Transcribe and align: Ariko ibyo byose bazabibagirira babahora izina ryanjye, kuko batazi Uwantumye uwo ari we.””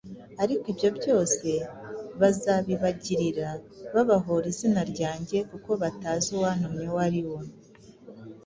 Ariko 0.43 0.63
ibyo 0.73 0.89
byose 0.97 1.47
bazabibagirira 2.19 3.49
babahora 3.93 4.45
izina 4.53 4.81
ryanjye, 4.91 5.37
kuko 5.49 5.69
batazi 5.81 6.27
Uwantumye 6.35 6.85
uwo 6.89 6.99
ari 7.07 7.21
we.”” 7.29 7.43